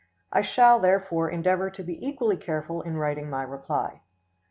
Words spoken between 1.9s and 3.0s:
equally careful in